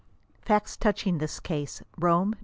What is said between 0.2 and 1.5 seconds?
FACTS TOUCHING THIS